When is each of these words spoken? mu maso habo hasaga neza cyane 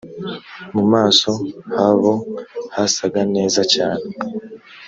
mu 0.73 0.83
maso 0.93 1.29
habo 1.77 2.13
hasaga 2.75 3.21
neza 3.35 3.61
cyane 3.73 4.07